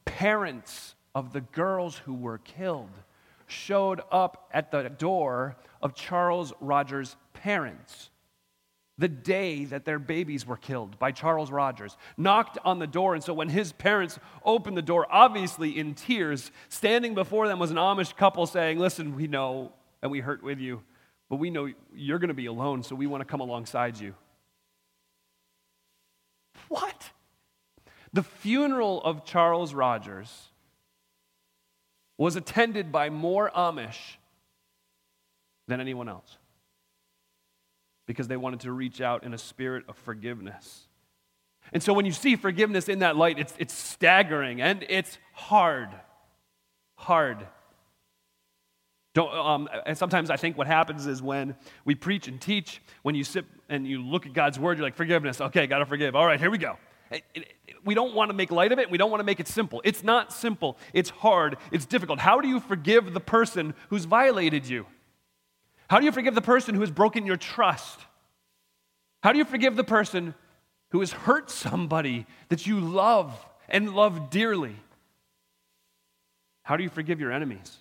[0.04, 2.90] Parents of the girls who were killed
[3.52, 8.10] showed up at the door of Charles Rogers' parents
[8.98, 13.14] the day that their babies were killed by Charles Rogers, knocked on the door.
[13.14, 17.70] And so when his parents opened the door, obviously in tears, standing before them was
[17.70, 20.82] an Amish couple saying, Listen, we know and we hurt with you,
[21.28, 24.14] but we know you're going to be alone, so we want to come alongside you.
[26.68, 27.10] What?
[28.12, 30.51] The funeral of Charles Rogers
[32.18, 34.16] was attended by more Amish
[35.68, 36.38] than anyone else
[38.06, 40.86] because they wanted to reach out in a spirit of forgiveness.
[41.72, 45.88] And so when you see forgiveness in that light, it's, it's staggering and it's hard.
[46.96, 47.46] Hard.
[49.16, 53.24] Um, and sometimes I think what happens is when we preach and teach, when you
[53.24, 55.40] sit and you look at God's word, you're like, forgiveness.
[55.40, 56.16] Okay, got to forgive.
[56.16, 56.76] All right, here we go.
[57.84, 58.90] We don't want to make light of it.
[58.90, 59.80] We don't want to make it simple.
[59.84, 60.78] It's not simple.
[60.92, 61.56] It's hard.
[61.70, 62.20] It's difficult.
[62.20, 64.86] How do you forgive the person who's violated you?
[65.88, 68.00] How do you forgive the person who has broken your trust?
[69.22, 70.34] How do you forgive the person
[70.90, 73.34] who has hurt somebody that you love
[73.68, 74.76] and love dearly?
[76.62, 77.78] How do you forgive your enemies?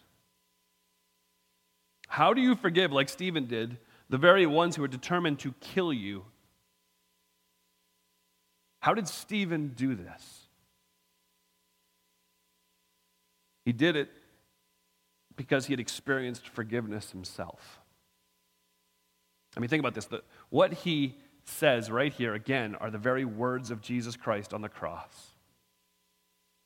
[2.07, 3.77] How do you forgive, like Stephen did,
[4.09, 6.25] the very ones who are determined to kill you
[8.81, 10.47] how did Stephen do this?
[13.63, 14.09] He did it
[15.35, 17.79] because he had experienced forgiveness himself.
[19.55, 20.05] I mean, think about this.
[20.05, 21.15] The, what he
[21.45, 25.27] says right here, again, are the very words of Jesus Christ on the cross.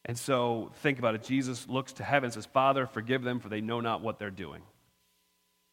[0.06, 1.24] And so think about it.
[1.24, 4.32] Jesus looks to heaven and says, Father, forgive them, for they know not what they're
[4.32, 4.62] doing.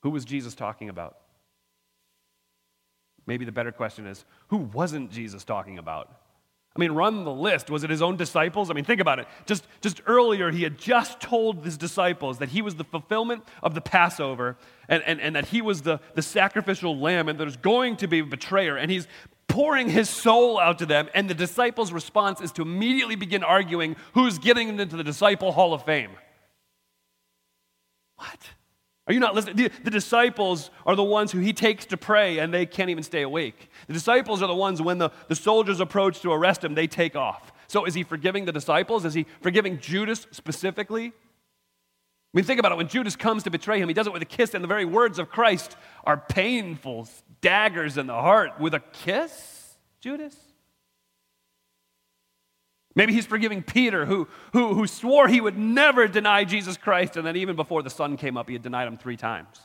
[0.02, 1.18] Who was Jesus talking about?
[3.26, 6.10] Maybe the better question is, who wasn't Jesus talking about?
[6.74, 7.68] I mean, run the list.
[7.68, 8.70] Was it his own disciples?
[8.70, 9.28] I mean, think about it.
[9.44, 13.74] Just, just earlier, he had just told his disciples that he was the fulfillment of
[13.74, 14.56] the Passover
[14.88, 18.20] and, and, and that he was the, the sacrificial lamb and there's going to be
[18.20, 18.76] a betrayer.
[18.76, 19.06] And he's
[19.48, 21.10] pouring his soul out to them.
[21.14, 25.74] And the disciples' response is to immediately begin arguing who's getting into the disciple hall
[25.74, 26.12] of fame.
[28.16, 28.50] What?
[29.06, 29.56] Are you not listening?
[29.56, 33.02] The, the, disciples are the ones who he takes to pray and they can't even
[33.02, 33.68] stay awake.
[33.88, 37.16] The disciples are the ones when the, the soldiers approach to arrest him, they take
[37.16, 37.52] off.
[37.66, 39.04] So is he forgiving the disciples?
[39.04, 41.06] Is he forgiving Judas specifically?
[41.06, 42.76] I mean, think about it.
[42.76, 44.86] When Judas comes to betray him, he does it with a kiss, and the very
[44.86, 47.08] words of Christ are painful
[47.42, 48.58] daggers in the heart.
[48.58, 50.34] With a kiss, Judas?
[52.94, 57.26] Maybe he's forgiving Peter, who, who, who swore he would never deny Jesus Christ, and
[57.26, 59.60] then even before the sun came up, he had denied him three times.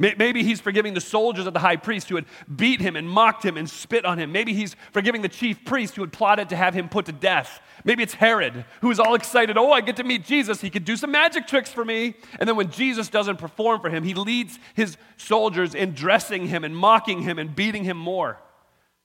[0.00, 3.44] Maybe he's forgiving the soldiers of the high priest who had beat him and mocked
[3.44, 4.30] him and spit on him.
[4.30, 7.60] Maybe he's forgiving the chief priest who had plotted to have him put to death.
[7.82, 9.58] Maybe it's Herod who is all excited.
[9.58, 10.60] Oh, I get to meet Jesus.
[10.60, 12.14] He could do some magic tricks for me.
[12.38, 16.62] And then when Jesus doesn't perform for him, he leads his soldiers in dressing him
[16.62, 18.38] and mocking him and beating him more.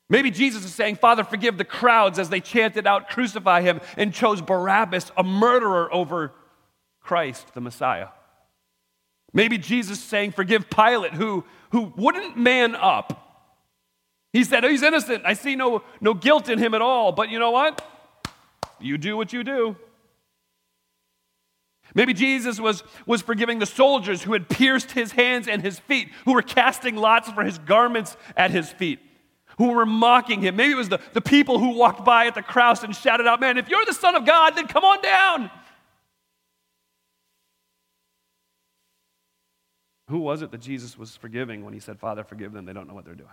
[0.09, 4.13] Maybe Jesus is saying, Father, forgive the crowds as they chanted out, crucify him, and
[4.13, 6.33] chose Barabbas, a murderer, over
[7.01, 8.09] Christ, the Messiah.
[9.33, 13.19] Maybe Jesus is saying, Forgive Pilate, who, who wouldn't man up.
[14.31, 15.23] He said, oh, He's innocent.
[15.25, 17.11] I see no, no guilt in him at all.
[17.11, 17.81] But you know what?
[18.79, 19.77] You do what you do.
[21.95, 26.09] Maybe Jesus was, was forgiving the soldiers who had pierced his hands and his feet,
[26.25, 28.99] who were casting lots for his garments at his feet
[29.63, 30.55] who were mocking him.
[30.55, 33.39] Maybe it was the, the people who walked by at the cross and shouted out,
[33.39, 35.51] Man, if you're the Son of God, then come on down.
[40.09, 42.65] Who was it that Jesus was forgiving when he said, Father, forgive them?
[42.65, 43.29] They don't know what they're doing.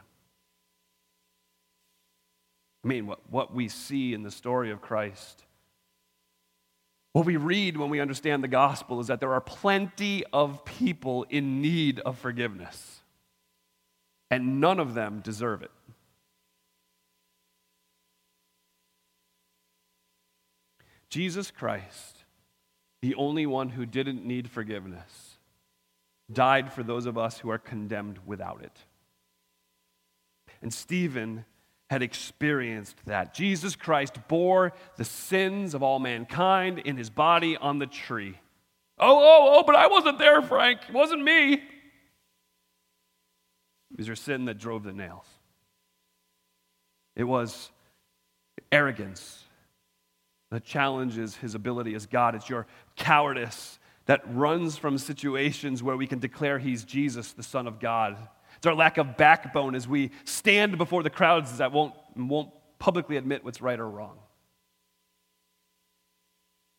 [2.84, 5.44] I mean, what, what we see in the story of Christ,
[7.12, 11.26] what we read when we understand the gospel is that there are plenty of people
[11.28, 13.00] in need of forgiveness,
[14.30, 15.72] and none of them deserve it.
[21.10, 22.24] Jesus Christ,
[23.02, 25.38] the only one who didn't need forgiveness,
[26.32, 28.78] died for those of us who are condemned without it.
[30.62, 31.44] And Stephen
[31.90, 33.34] had experienced that.
[33.34, 38.38] Jesus Christ bore the sins of all mankind in his body on the tree.
[38.96, 40.82] Oh, oh, oh, but I wasn't there, Frank.
[40.88, 41.54] It wasn't me.
[41.54, 41.60] It
[43.96, 45.26] was your sin that drove the nails.
[47.16, 47.72] It was
[48.70, 49.42] arrogance
[50.50, 52.34] that challenges his ability as God.
[52.34, 57.66] It's your cowardice that runs from situations where we can declare he's Jesus, the Son
[57.66, 58.16] of God.
[58.56, 63.16] It's our lack of backbone as we stand before the crowds that won't, won't publicly
[63.16, 64.18] admit what's right or wrong.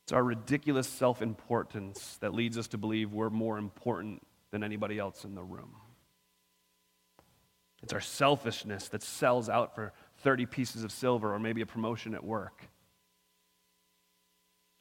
[0.04, 5.00] It's our ridiculous self importance that leads us to believe we're more important than anybody
[5.00, 5.76] else in the room.
[7.82, 12.14] It's our selfishness that sells out for 30 pieces of silver or maybe a promotion
[12.14, 12.68] at work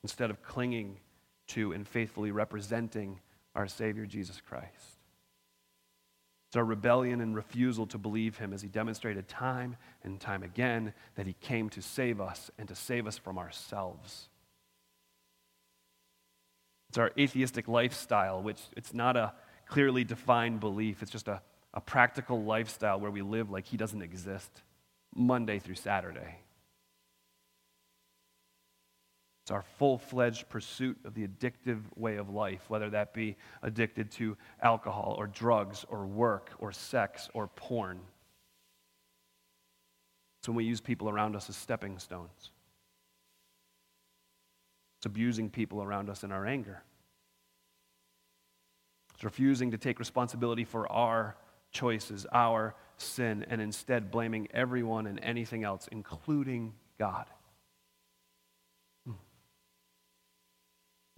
[0.03, 0.99] instead of clinging
[1.49, 3.21] to and faithfully representing
[3.55, 4.99] our Savior Jesus Christ.
[6.49, 10.93] It's our rebellion and refusal to believe him as he demonstrated time and time again
[11.15, 14.29] that he came to save us and to save us from ourselves.
[16.89, 19.33] It's our atheistic lifestyle, which it's not a
[19.69, 21.03] clearly defined belief.
[21.03, 21.41] It's just a,
[21.73, 24.51] a practical lifestyle where we live like he doesn't exist
[25.15, 26.41] Monday through Saturday.
[29.51, 33.35] It's our full fledged pursuit of the addictive way of life, whether that be
[33.65, 37.99] addicted to alcohol or drugs or work or sex or porn.
[40.39, 42.53] It's when we use people around us as stepping stones.
[45.01, 46.85] It's abusing people around us in our anger.
[49.15, 51.37] It's refusing to take responsibility for our
[51.73, 57.27] choices, our sin, and instead blaming everyone and anything else, including God.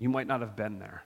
[0.03, 1.05] You might not have been there,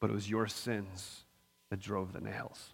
[0.00, 1.24] but it was your sins
[1.70, 2.72] that drove the nails.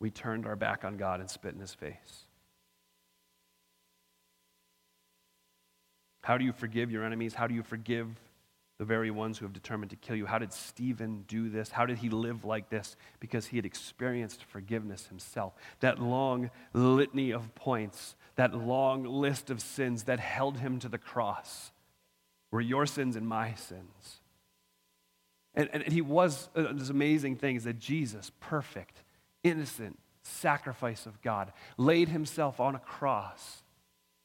[0.00, 2.24] We turned our back on God and spit in his face.
[6.24, 7.34] How do you forgive your enemies?
[7.34, 8.08] How do you forgive
[8.80, 10.26] the very ones who have determined to kill you?
[10.26, 11.70] How did Stephen do this?
[11.70, 12.96] How did he live like this?
[13.20, 15.52] Because he had experienced forgiveness himself.
[15.78, 20.96] That long litany of points that long list of sins that held him to the
[20.96, 21.72] cross
[22.50, 24.20] were your sins and my sins.
[25.54, 29.02] And, and he was, uh, this amazing thing is that Jesus, perfect,
[29.44, 33.62] innocent, sacrifice of God, laid himself on a cross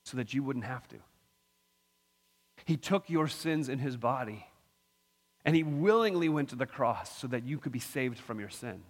[0.06, 0.98] so that you wouldn't have to.
[2.64, 4.46] He took your sins in his body
[5.44, 8.48] and he willingly went to the cross so that you could be saved from your
[8.48, 8.86] sins.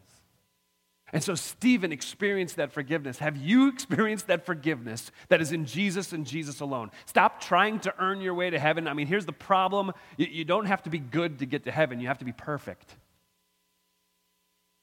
[1.13, 3.19] And so Stephen experienced that forgiveness.
[3.19, 6.91] Have you experienced that forgiveness that is in Jesus and Jesus alone?
[7.05, 8.87] Stop trying to earn your way to heaven.
[8.87, 11.99] I mean, here's the problem you, don't have to be good to get to heaven,
[11.99, 12.95] you have to be perfect.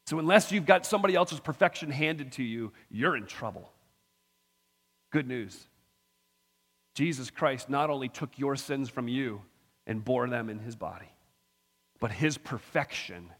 [0.07, 3.71] So, unless you've got somebody else's perfection handed to you, you're in trouble.
[5.11, 5.67] Good news
[6.95, 9.43] Jesus Christ not only took your sins from you
[9.87, 11.11] and bore them in his body,
[12.01, 13.31] but his perfection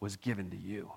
[0.00, 0.90] was given to you.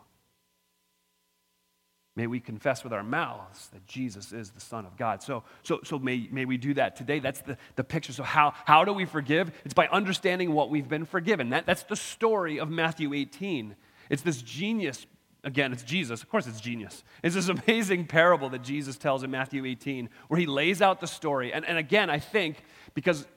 [2.15, 5.21] May we confess with our mouths that Jesus is the Son of God.
[5.21, 7.19] So, so, so may, may we do that today.
[7.19, 8.13] That's the, the picture.
[8.13, 9.51] So, how, how do we forgive?
[9.65, 11.49] It's by understanding what we've been forgiven.
[11.49, 13.75] That, that's the story of Matthew 18.
[14.09, 15.05] It's this genius
[15.45, 16.23] Again, it's Jesus.
[16.23, 17.03] Of course, it's genius.
[17.21, 21.07] It's this amazing parable that Jesus tells in Matthew 18 where he lays out the
[21.07, 21.53] story.
[21.53, 22.63] And, and again, I think
[22.95, 23.27] because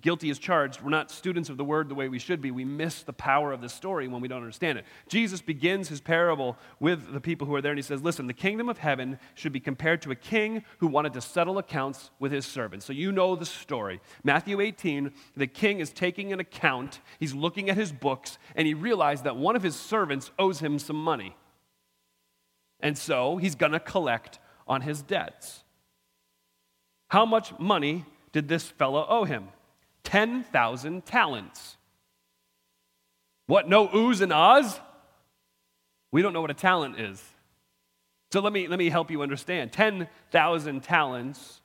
[0.00, 2.50] guilty as charged, we're not students of the word the way we should be.
[2.50, 4.84] We miss the power of the story when we don't understand it.
[5.08, 8.32] Jesus begins his parable with the people who are there, and he says, Listen, the
[8.32, 12.32] kingdom of heaven should be compared to a king who wanted to settle accounts with
[12.32, 12.86] his servants.
[12.86, 14.00] So you know the story.
[14.24, 18.74] Matthew 18, the king is taking an account, he's looking at his books, and he
[18.74, 21.36] realized that one of his servants owes him some money.
[22.80, 25.64] And so he's going to collect on his debts.
[27.08, 29.48] How much money did this fellow owe him?
[30.08, 31.76] 10,000 talents.
[33.46, 34.80] What, no oohs and ahs?
[36.12, 37.22] We don't know what a talent is.
[38.32, 39.70] So let me, let me help you understand.
[39.70, 41.60] 10,000 talents,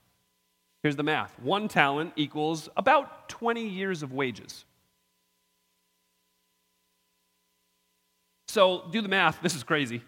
[0.81, 4.65] here's the math one talent equals about 20 years of wages.
[8.49, 9.41] So do the math.
[9.41, 10.01] This is crazy.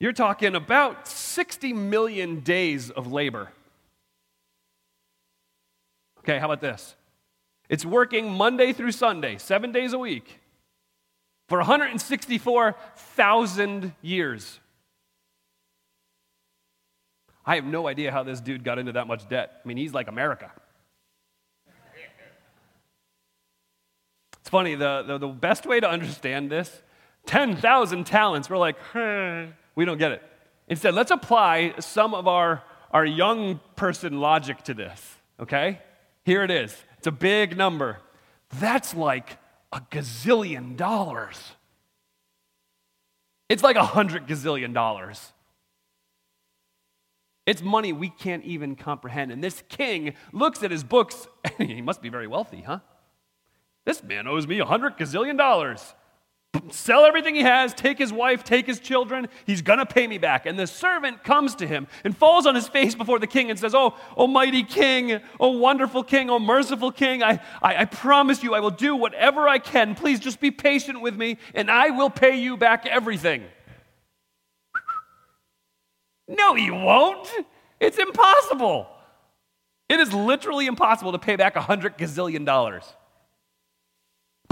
[0.00, 3.50] You're talking about 60 million days of labor.
[6.24, 6.94] Okay, how about this?
[7.68, 10.38] It's working Monday through Sunday, seven days a week,
[11.48, 14.60] for 164,000 years.
[17.44, 19.60] I have no idea how this dude got into that much debt.
[19.64, 20.52] I mean, he's like America.
[24.40, 26.82] It's funny, the, the, the best way to understand this
[27.26, 28.76] 10,000 talents, we're like,
[29.74, 30.22] we don't get it.
[30.68, 32.62] Instead, let's apply some of our,
[32.92, 35.80] our young person logic to this, okay?
[36.24, 36.74] Here it is.
[36.98, 37.98] It's a big number.
[38.60, 39.38] That's like
[39.72, 41.40] a gazillion dollars.
[43.48, 45.32] It's like a hundred gazillion dollars.
[47.44, 49.32] It's money we can't even comprehend.
[49.32, 51.26] And this king looks at his books,
[51.58, 52.78] and he must be very wealthy, huh?
[53.84, 55.94] This man owes me a hundred gazillion dollars
[56.70, 59.28] sell everything he has, take his wife, take his children.
[59.46, 60.46] He's going to pay me back.
[60.46, 63.58] And the servant comes to him and falls on his face before the king and
[63.58, 68.42] says, Oh, oh almighty king, oh, wonderful king, oh, merciful king, I, I, I promise
[68.42, 69.94] you I will do whatever I can.
[69.94, 73.44] Please just be patient with me, and I will pay you back everything.
[76.28, 77.28] No, you won't.
[77.80, 78.88] It's impossible.
[79.88, 82.84] It is literally impossible to pay back a hundred gazillion dollars.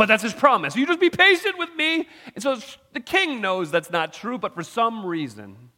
[0.01, 0.77] But that's his promise.
[0.77, 2.09] You just be patient with me.
[2.35, 2.59] And so
[2.95, 5.69] the king knows that's not true, but for some reason,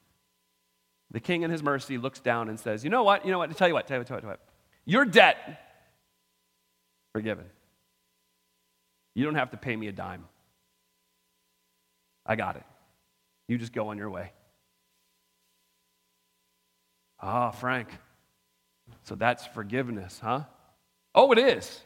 [1.10, 3.24] the king in his mercy looks down and says, You know what?
[3.24, 3.50] You know what?
[3.50, 4.38] I tell you what, tell you what, tell you what.
[4.84, 5.36] Your debt,
[7.12, 7.46] forgiven.
[9.16, 10.24] You don't have to pay me a dime.
[12.24, 12.64] I got it.
[13.48, 14.30] You just go on your way.
[17.20, 17.88] Ah, Frank.
[19.02, 20.42] So that's forgiveness, huh?
[21.12, 21.80] Oh, it is.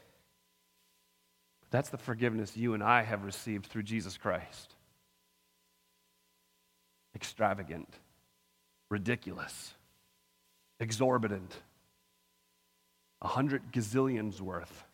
[1.70, 4.74] That's the forgiveness you and I have received through Jesus Christ.
[7.14, 7.88] Extravagant,
[8.90, 9.74] ridiculous,
[10.78, 11.56] exorbitant,
[13.22, 14.84] a hundred gazillions worth.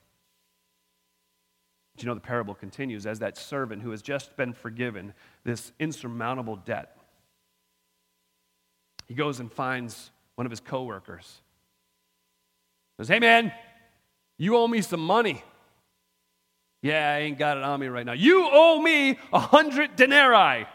[1.95, 5.13] But you know, the parable continues as that servant who has just been forgiven
[5.45, 6.97] this insurmountable debt.
[9.09, 11.41] He goes and finds one of his coworkers.
[12.97, 13.53] Says, Hey man,
[14.39, 15.43] you owe me some money.
[16.83, 18.13] Yeah, I ain't got it on me right now.
[18.13, 20.67] You owe me a hundred denarii.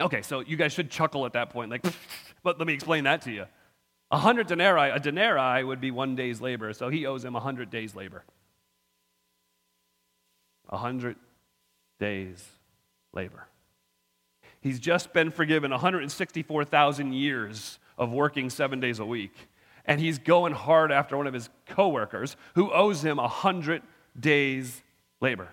[0.00, 1.70] Okay, so you guys should chuckle at that point.
[1.70, 1.84] Like,
[2.42, 3.46] but let me explain that to you.
[4.10, 7.40] A hundred denarii, a denarii would be one day's labor, so he owes him a
[7.40, 8.24] hundred days' labor.
[10.68, 11.16] A hundred
[11.98, 12.44] days'
[13.12, 13.48] labor.
[14.60, 19.34] He's just been forgiven 164,000 years of working seven days a week.
[19.84, 23.82] And he's going hard after one of his coworkers who owes him a hundred
[24.18, 24.82] day's
[25.20, 25.48] labor.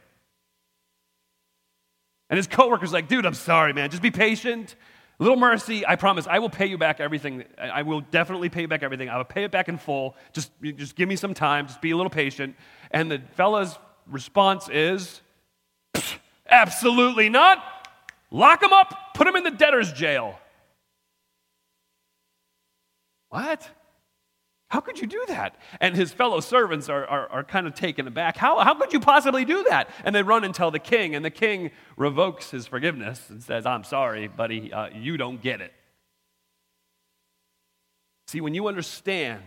[2.30, 3.89] And his coworker's like, dude, I'm sorry, man.
[3.89, 4.76] Just be patient.
[5.20, 5.86] A little mercy.
[5.86, 7.43] I promise I will pay you back everything.
[7.57, 9.09] I will definitely pay you back everything.
[9.09, 10.16] I will pay it back in full.
[10.32, 11.68] Just, just give me some time.
[11.68, 12.55] Just be a little patient.
[12.89, 15.22] And the fella's response is,
[16.49, 17.64] absolutely not.
[18.32, 20.39] Lock him up, put him in the debtor's jail.
[23.30, 23.70] What?
[24.72, 25.57] How could you do that?
[25.82, 28.38] And his fellow servants are, are, are, kind of taken aback.
[28.38, 29.89] How, how could you possibly do that?
[30.05, 33.65] And they run and tell the king, and the king revokes his forgiveness and says,
[33.65, 35.74] I'm sorry, buddy, uh, you don't get it.
[38.28, 39.43] See, when you understand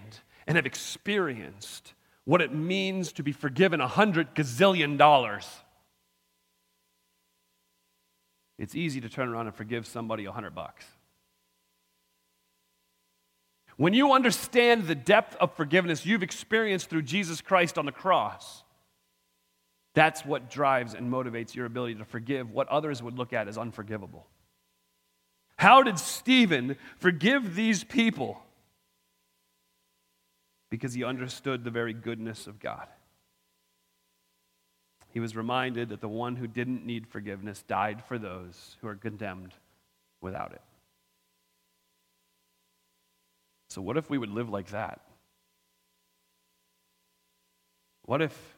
[0.47, 1.95] and have experienced
[2.27, 5.49] what it means to be forgiven a hundred gazillion dollars,
[8.59, 10.85] it's easy to turn around and forgive somebody a hundred bucks.
[13.77, 18.63] When you understand the depth of forgiveness you've experienced through Jesus Christ on the cross,
[19.95, 23.59] that's what drives and motivates your ability to forgive what others would look at as
[23.59, 24.27] unforgivable.
[25.57, 28.43] How did Stephen forgive these people?
[30.71, 32.89] Because he understood the very goodness of God.
[35.11, 38.97] He was reminded that the one who didn't need forgiveness died for those who are
[38.97, 39.55] condemned
[40.21, 40.61] without it.
[43.75, 45.01] So, what if we would live like that?
[48.05, 48.55] What if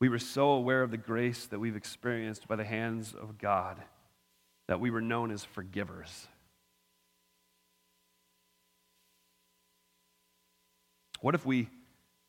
[0.00, 3.78] we were so aware of the grace that we've experienced by the hands of God
[4.68, 6.28] that we were known as forgivers?
[11.22, 11.70] What if we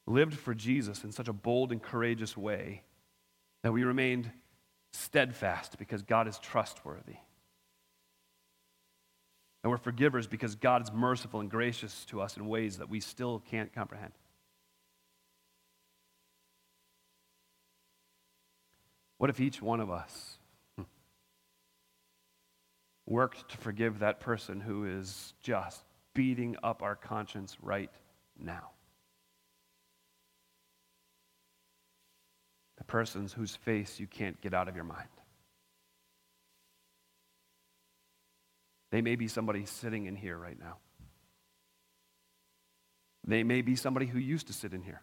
[0.07, 2.83] lived for Jesus in such a bold and courageous way
[3.63, 4.31] that we remained
[4.93, 7.17] steadfast because God is trustworthy?
[9.63, 12.99] And we're forgivers because God is merciful and gracious to us in ways that we
[12.99, 14.13] still can't comprehend.
[19.19, 20.39] What if each one of us
[23.05, 25.83] worked to forgive that person who is just
[26.15, 27.91] beating up our conscience right
[28.39, 28.71] now?
[32.79, 35.07] The persons whose face you can't get out of your mind.
[38.91, 40.77] They may be somebody sitting in here right now.
[43.25, 45.01] They may be somebody who used to sit in here.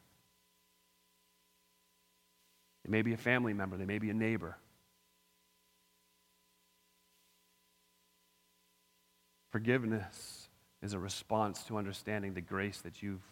[2.84, 3.76] They may be a family member.
[3.76, 4.59] They may be a neighbor.
[9.51, 10.49] Forgiveness
[10.82, 13.24] is a response to understanding the grace that you've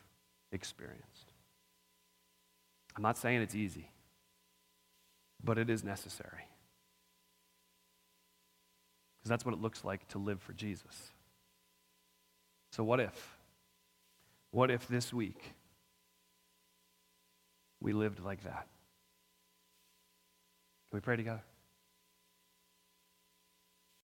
[0.52, 1.32] experienced.
[2.96, 3.90] I'm not saying it's easy,
[5.44, 6.48] but it is necessary.
[9.26, 11.10] Because that's what it looks like to live for Jesus.
[12.70, 13.36] So, what if?
[14.52, 15.52] What if this week
[17.80, 18.68] we lived like that?
[20.88, 21.42] Can we pray together?